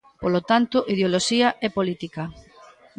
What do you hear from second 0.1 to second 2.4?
Polo tanto, ideoloxía e política.